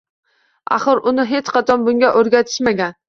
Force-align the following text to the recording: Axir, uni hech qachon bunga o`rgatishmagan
Axir, 0.77 1.01
uni 1.11 1.25
hech 1.33 1.51
qachon 1.59 1.85
bunga 1.91 2.11
o`rgatishmagan 2.23 2.97